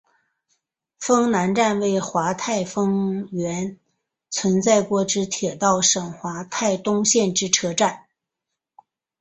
[0.99, 3.77] 丰南站为桦太丰原市
[4.31, 8.07] 存在过之铁道省桦太东线之车站。